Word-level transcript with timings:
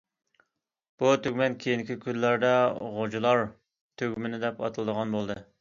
بۇ 1.03 1.11
تۈگمەن 1.25 1.57
كېيىنكى 1.65 1.97
كۈنلەردە« 2.07 2.53
غوجىلار 2.97 3.45
تۈگمىنى» 4.03 4.45
دەپ 4.47 4.65
ئاتىلىدىغان 4.67 5.19
بولدى. 5.19 5.43